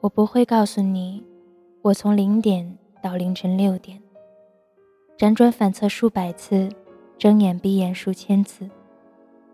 [0.00, 1.24] 我不会告诉你，
[1.82, 4.02] 我从零点到凌晨六点，
[5.16, 6.68] 辗转反侧数百次，
[7.18, 8.68] 睁眼闭眼数千次，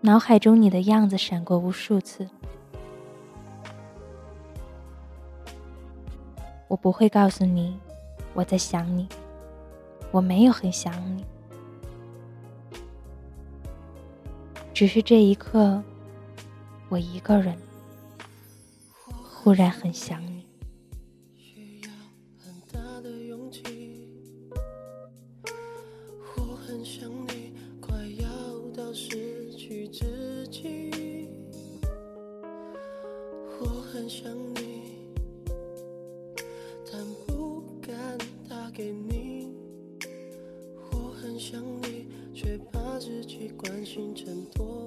[0.00, 2.28] 脑海中你的样子闪过无数次。
[6.66, 7.78] 我不会告诉你，
[8.34, 9.06] 我在想你，
[10.10, 11.24] 我没有很想你，
[14.74, 15.82] 只是这一刻，
[16.88, 17.56] 我一个人。
[19.44, 20.46] 忽然很想你。
[21.34, 21.90] 需要
[22.38, 24.06] 很大的勇气。
[26.36, 28.28] 我很想你，快要
[28.72, 31.28] 到失去自己。
[33.58, 35.10] 我很想你，
[36.88, 38.16] 但不敢
[38.48, 39.52] 打给你。
[40.92, 44.81] 我很想你，却把自己关心成多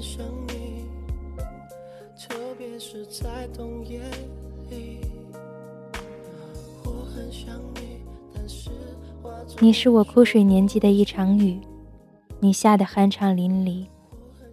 [0.00, 0.86] 想你，
[2.18, 2.70] 特别。
[2.82, 4.00] 是在冬夜
[4.70, 5.00] 里，
[6.82, 8.00] 我很想你，
[8.34, 8.70] 但是
[9.58, 11.60] 你是我枯水年纪的一场雨，
[12.38, 13.86] 你下的酣畅淋漓，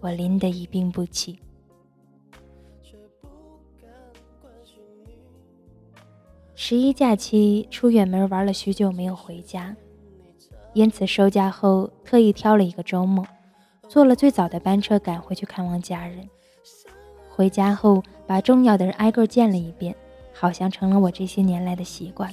[0.00, 1.38] 我淋得一病不起。
[6.54, 9.74] 十一假期出远门玩了许久，没有回家，
[10.74, 13.26] 因此收假后特意挑了一个周末，
[13.88, 16.28] 坐了最早的班车赶回去看望家人。
[17.30, 19.94] 回家后，把重要的人挨个见了一遍，
[20.32, 22.32] 好像成了我这些年来的习惯。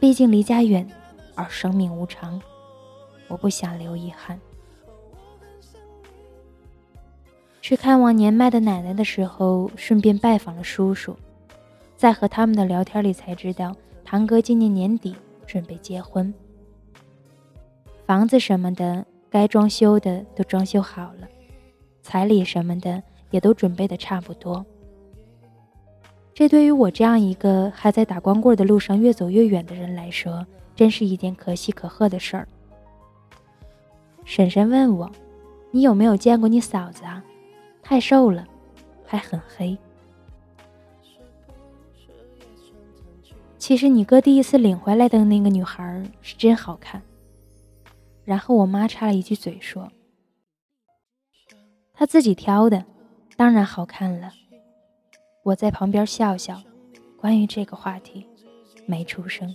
[0.00, 0.88] 毕竟离家远，
[1.34, 2.40] 而生命无常，
[3.28, 4.40] 我不想留遗憾。
[7.60, 11.16] 去看望年迈的奶奶的时候，顺便拜访了叔叔，
[11.96, 15.14] 在和他们的聊天里才知道，堂哥今年年底
[15.46, 16.32] 准备结婚，
[18.06, 21.26] 房子什么的该装修的都装修好了，
[22.02, 23.02] 彩礼什么的。
[23.32, 24.62] 也都准备的差不多，
[26.34, 32.46] 这对于我这样一个还在打光棍的路上越走越远的人来说，真是一件可喜可贺的事儿。
[34.26, 35.10] 婶婶问我
[35.72, 37.24] ：“你有没有见过你嫂子啊？
[37.82, 38.46] 太瘦了，
[39.06, 39.78] 还很黑。”
[43.56, 47.00] 其实你哥第一次领回来的那个女孩是真好看。
[48.24, 49.90] 然后我妈插了一句嘴说
[51.92, 52.84] ：“她自己挑的。”
[53.34, 54.32] 当然好看了，
[55.42, 56.62] 我在旁边笑笑。
[57.16, 58.26] 关于这个话题，
[58.86, 59.54] 没出声。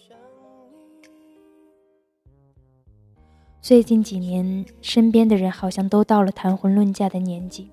[3.62, 7.70] 最近几年，身边的人好像都到了谈婚论嫁的年纪。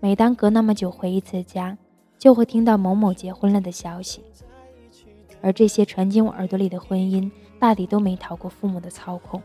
[0.00, 1.78] 每当隔那么久回一次家，
[2.18, 4.22] 就会听到某某结婚了的消息。
[5.40, 9.40] 而这些传进我耳朵里的婚姻，大抵都没逃过父母的操控。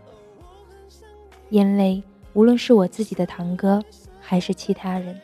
[1.49, 2.03] 因为
[2.33, 3.83] 无论是我自己的堂哥，
[4.19, 5.19] 还是其他人。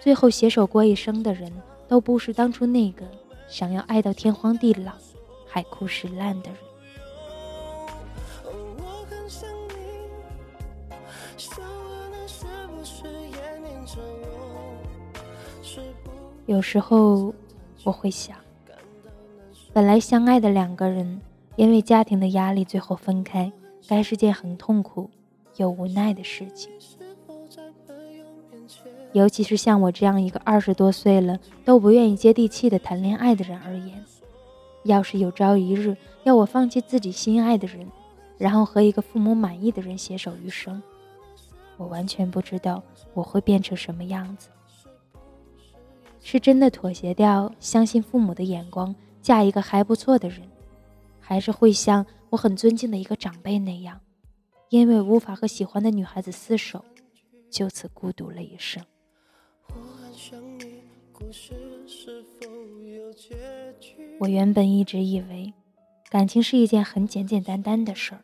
[0.00, 1.52] 最后携手过一生的人，
[1.86, 3.04] 都不是当初那个
[3.48, 4.92] 想要爱到天荒地老、
[5.46, 6.58] 海枯石烂的人。
[16.46, 17.32] 有时候
[17.84, 18.36] 我会想，
[19.72, 21.20] 本来相爱的两个人，
[21.54, 23.52] 因为家庭的压力最后分开，
[23.86, 25.08] 该是件很痛苦
[25.56, 26.70] 又无奈的事情。
[29.12, 34.04] 尤其是像我这样一个二十多岁了都不愿意接地气的谈恋爱的人而言，
[34.84, 37.84] 要是有朝一日要我放弃自己心爱的人，
[38.38, 40.80] 然后和一个父母满意的人携手余生，
[41.76, 42.80] 我完全不知道
[43.12, 44.48] 我会变成什么样子。
[46.22, 50.42] 是真的妥协掉，相信父母的眼光，嫁一个还不错的人，
[51.18, 53.98] 还是会像我很尊敬的一个长辈那样，
[54.70, 56.84] 因为无法和喜欢的女孩子厮守，
[57.50, 58.80] 就此孤独了一生。
[64.20, 65.52] 我原本一直以为，
[66.08, 68.22] 感情是一件很简简单单的事儿，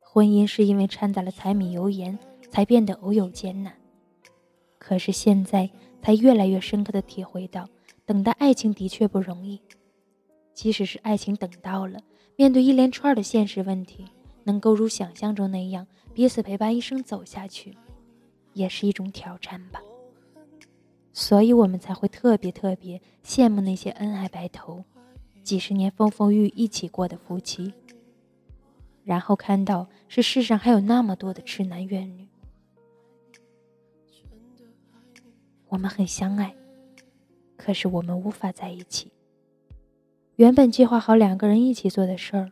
[0.00, 2.18] 婚姻是因为掺杂了柴米油盐
[2.50, 3.72] 才变得偶有艰难。
[4.80, 5.70] 可是现在
[6.02, 7.68] 才越来越深刻的体会到，
[8.04, 9.60] 等待爱情的确不容易。
[10.54, 12.00] 即使是爱情等到了，
[12.34, 14.06] 面对一连串的现实问题，
[14.44, 17.76] 能够如想象中那样彼此陪伴一生走下去，
[18.52, 19.80] 也是一种挑战吧。
[21.12, 24.84] 所以我们才会特别特别羡慕那些恩爱白头、
[25.42, 27.74] 几十年风风雨雨一起过的夫妻，
[29.04, 32.28] 然后看到是世上还有那么多的痴男怨女。
[35.68, 36.54] 我们很相爱，
[37.56, 39.10] 可是我们无法在一起。
[40.36, 42.50] 原本计划好两个人一起做的事儿，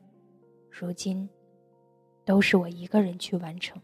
[0.70, 1.28] 如今
[2.30, 3.76] 都是我一个人去完成。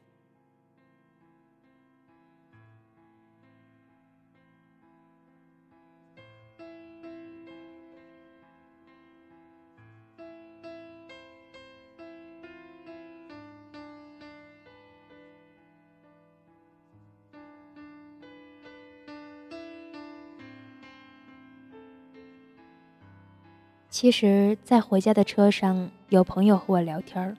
[23.90, 27.36] 其实在回家的车上有朋友和我聊天儿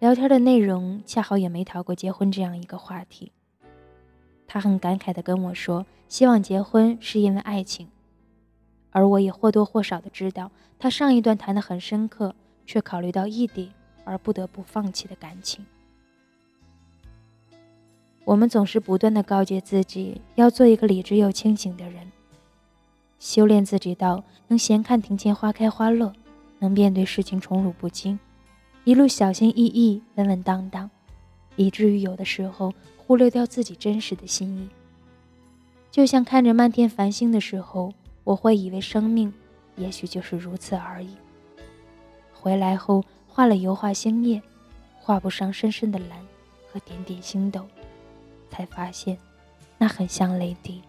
[0.00, 3.32] 聊天的内容恰好也没逃过结婚这样一个话题。
[4.46, 7.88] 他很感慨地跟我说，希望结婚是因为爱情，
[8.92, 12.32] 而我也或多或少的知道，他上一段谈得很深刻，
[12.64, 13.72] 却考虑到异地
[14.04, 15.66] 而不得不放弃的感情。
[18.24, 22.12] 我们总是不断的告诫自己，要做一个理智又清醒的人。
[23.18, 26.12] 修炼自己到能闲看庭前花开花落，
[26.60, 28.18] 能面对事情宠辱不惊，
[28.88, 30.88] 一路小心翼翼、稳稳当当，
[31.56, 34.66] 以至于有的时候忽略掉自己真实的心意。
[35.90, 37.92] 就像看着漫天繁星的时候，
[38.24, 39.30] 我会以为生命
[39.76, 41.10] 也许就是如此而已。
[42.32, 44.40] 回来后画了油画星夜，
[44.98, 46.26] 画不上深深的蓝
[46.72, 47.68] 和点点星斗，
[48.48, 49.18] 才发现
[49.76, 50.80] 那很像泪滴。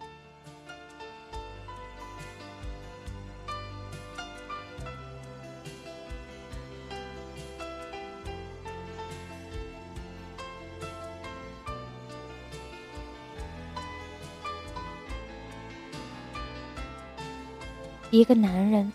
[18.10, 18.92] 一个男人，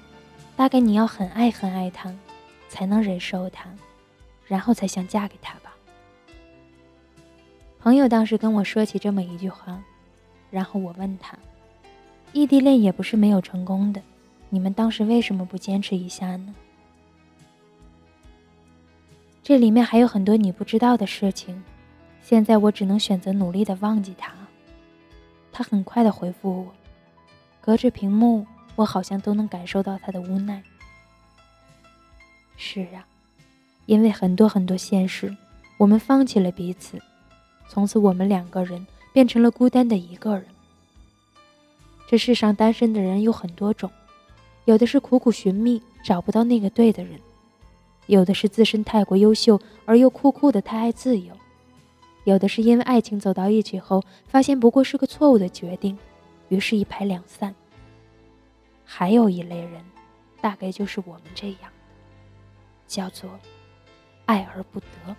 [0.58, 2.14] 大概你要很爱很爱他，
[2.68, 3.70] 才能忍受他，
[4.46, 5.74] 然后才想嫁给他吧。
[7.80, 9.82] 朋友当时跟我说起这么一句话，
[10.52, 11.38] 然后我问他：
[12.34, 14.02] 异地恋也不是没有成功的，
[14.50, 16.54] 你们当时为什么不坚持一下呢？
[19.42, 21.64] 这里面还有很多你不知道的事情，
[22.22, 24.34] 现在我只能选择努力的忘记他。
[25.54, 26.74] 他很快的回复我，
[27.62, 28.46] 隔着屏幕。
[28.76, 30.62] 我好像都能感受到他的无奈。
[32.58, 33.06] 是啊，
[33.86, 35.36] 因为很多很多现实，
[35.78, 37.02] 我们放弃了彼此，
[37.68, 40.46] 从此我们两个人变成了孤单的一个人。
[42.08, 43.92] 这世上单身的人有很多种，
[44.66, 47.20] 有的是苦苦寻觅找不到那个对的人，
[48.06, 51.36] 有的是自身太过优秀而又酷酷的太爱自由，
[52.24, 55.98] 有的是因为爱情走到一起后发现不过是个错误的决定，
[56.50, 57.54] 于是一拍两散。
[58.86, 59.84] 还有一类人，
[60.40, 61.70] 大概就是我们这样的，
[62.88, 63.30] 叫做
[64.26, 65.16] 爱而不得。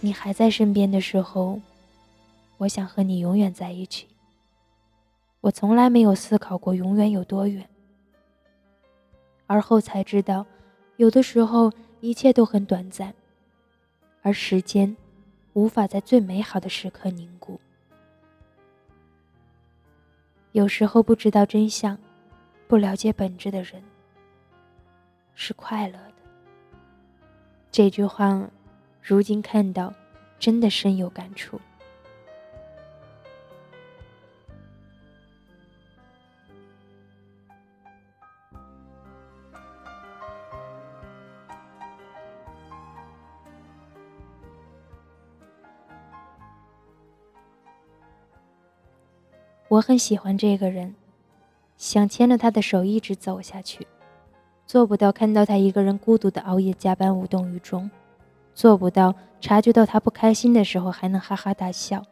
[0.00, 1.60] 你还在身边的时候，
[2.56, 4.08] 我想和你永远在一起。
[5.40, 7.68] 我从来没有思考过永远有多远，
[9.46, 10.44] 而后才知道，
[10.96, 13.14] 有的时候一切都很短暂，
[14.22, 14.96] 而时间
[15.52, 17.60] 无法在最美好的时刻凝固。
[20.52, 21.96] 有时候不知道真相、
[22.66, 23.82] 不了解本质的人
[25.34, 26.14] 是快乐的。
[27.70, 28.48] 这句话，
[29.02, 29.92] 如今看到，
[30.38, 31.60] 真的深有感触。
[49.68, 50.94] 我很喜欢这个人，
[51.76, 53.86] 想牵着他的手一直走下去，
[54.66, 57.90] 做不到看到他一个人孤独的熬夜加班无动于衷，
[58.54, 62.02] 做不到察觉到他不开心的时候还能哈哈大笑，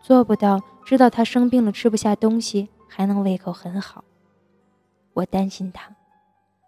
[0.00, 4.04] 做不到知道他生病了吃不下东西还能胃口很好。
[5.12, 5.96] 我担心他，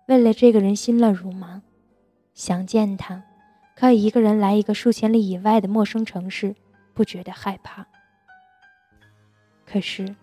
[0.08, 1.62] 为了这个人心乱如麻，
[2.34, 3.22] 想见他，
[3.76, 6.56] 可以一个人来一个数千里以外的陌生城市，
[6.92, 7.86] 不觉得害怕。
[9.72, 10.14] 可是，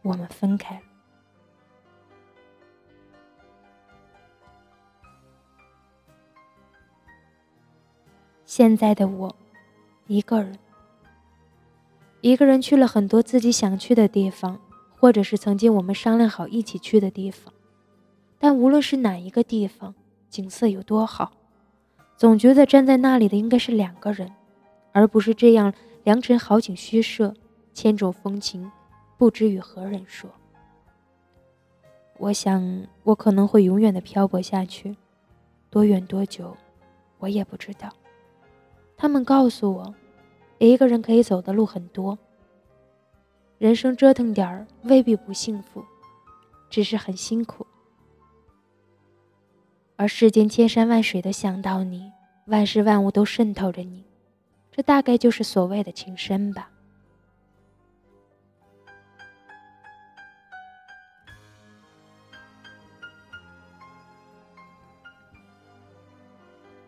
[0.00, 0.80] 我们分开了。
[8.46, 9.36] 现在的我，
[10.06, 10.58] 一个人，
[12.22, 14.58] 一个人去了很多自己想去的地方，
[14.98, 17.52] 或者是曾经我们商量好一起去的地方。
[18.38, 19.94] 但无论是哪一个地方，
[20.30, 21.32] 景色有多好，
[22.16, 24.32] 总觉得站在那里的应该是两个人，
[24.92, 27.34] 而不是这样良辰好景虚设。
[27.72, 28.70] 千种风情，
[29.16, 30.30] 不知与何人说。
[32.18, 34.96] 我想，我可能会永远的漂泊下去，
[35.70, 36.56] 多远多久，
[37.18, 37.88] 我也不知道。
[38.96, 39.94] 他们告诉我，
[40.58, 42.18] 一个人可以走的路很多。
[43.58, 45.84] 人生折腾点儿，未必不幸福，
[46.68, 47.64] 只是很辛苦。
[49.94, 52.10] 而世间千山万水的想到你，
[52.46, 54.04] 万事万物都渗透着你，
[54.72, 56.71] 这大概就是所谓的情深吧。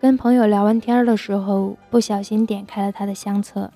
[0.05, 3.73] 跟朋友聊完天的时候，不小心点开了他的相册，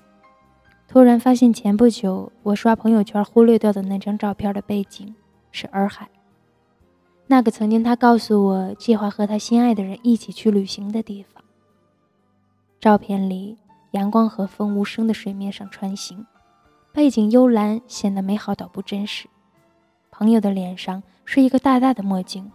[0.87, 5.15] 突然发现前不久我刷朋友圈忽略掉的那张照片的背景
[5.51, 6.07] 是洱海，
[7.25, 11.43] 那个曾经他告诉我计划和他心爱的人一起去旅行的地方。
[12.79, 13.57] 照片里，
[13.89, 16.27] 阳光和风无声的水面上穿行，
[16.93, 19.27] 背景幽蓝，显得美好到不真实。
[20.11, 22.51] 朋友的脸上是一个大大的墨镜，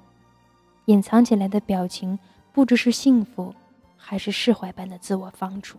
[0.85, 2.16] 隐藏起来的表情
[2.52, 3.52] 不知是幸福，
[4.07, 5.79] 还是释怀般的自我放逐。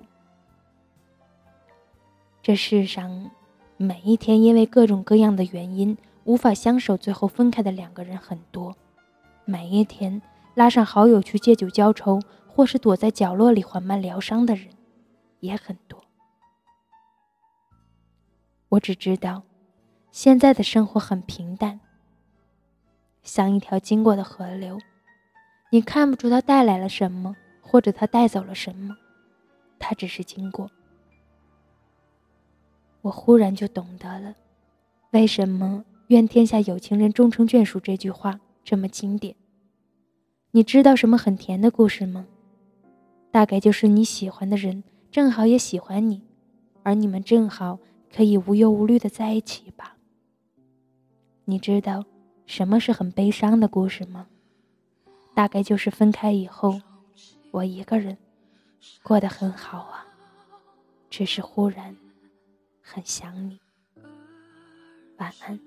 [2.42, 3.30] 这世上，
[3.78, 8.74] 每一天因为各种各样的原因无法相守，最后分开的两个人很多；
[9.46, 10.20] 每一天
[10.56, 14.70] 拉上好友去借酒浇愁，或是躲在角落里缓慢疗伤的人
[15.40, 16.04] 也很多。
[18.70, 19.44] 我只知道，
[20.12, 21.80] 现在的生活很平淡，
[23.22, 24.80] 像一条经过的河流，
[25.70, 27.36] 你看不出它带来了什么，
[27.68, 28.96] 或者它带走了什么，
[29.80, 30.70] 它只是经过。
[33.02, 34.36] 我忽然就懂得了，
[35.12, 39.36] 为什么“愿天下有情人终成眷属”这句话这么经典。
[40.52, 42.28] 你知道什么很甜的故事吗？
[43.32, 46.22] 大概就是你喜欢的人正好也喜欢你，
[46.84, 47.80] 而你们正好
[48.16, 49.98] 可以无忧无虑的在一起吧。
[51.46, 52.06] 你知道
[52.46, 54.28] 什么是很悲伤的故事吗？
[55.34, 56.80] 大概就是分开以后，
[57.56, 58.18] 我一个人
[59.02, 60.06] 过得很好啊，
[61.10, 61.96] 只是忽然。
[62.82, 63.58] 很想你，
[65.18, 65.58] 晚安。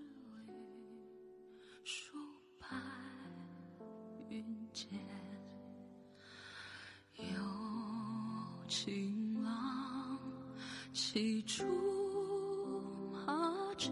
[8.69, 10.21] 情郎
[10.93, 11.65] 骑出
[13.11, 13.91] 马志，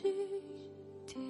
[0.00, 0.08] 句
[1.06, 1.20] 点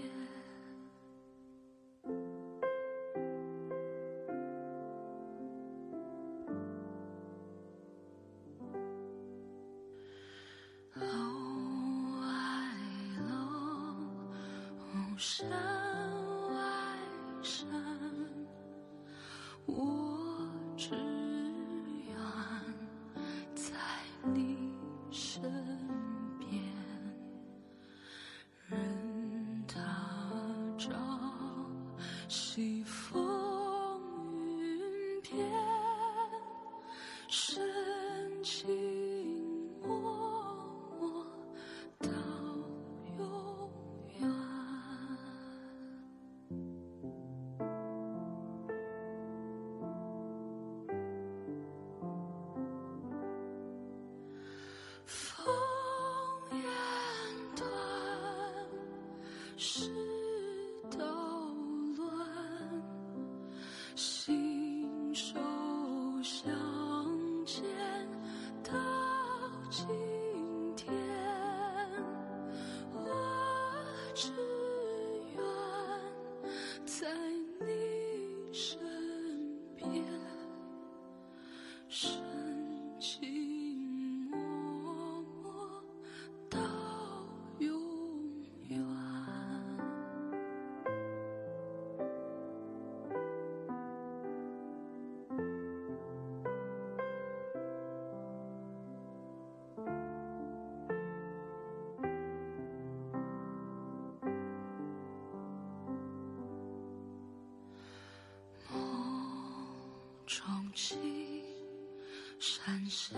[10.94, 11.04] 楼
[12.20, 12.22] 外
[13.26, 13.32] 楼
[14.78, 15.79] 红山
[59.60, 60.09] 是。
[110.32, 110.96] 重启
[112.38, 113.12] 山下